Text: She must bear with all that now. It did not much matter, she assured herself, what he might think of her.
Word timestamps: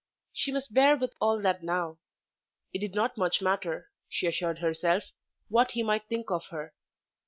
She 0.33 0.51
must 0.51 0.73
bear 0.73 0.95
with 0.97 1.13
all 1.21 1.39
that 1.43 1.61
now. 1.61 1.99
It 2.73 2.79
did 2.79 2.95
not 2.95 3.19
much 3.19 3.39
matter, 3.39 3.91
she 4.09 4.25
assured 4.25 4.57
herself, 4.57 5.03
what 5.47 5.73
he 5.73 5.83
might 5.83 6.07
think 6.07 6.31
of 6.31 6.47
her. 6.49 6.73